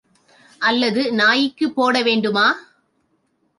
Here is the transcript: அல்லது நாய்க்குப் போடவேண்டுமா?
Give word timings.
அல்லது 0.61 1.11
நாய்க்குப் 1.11 1.81
போடவேண்டுமா? 1.81 2.47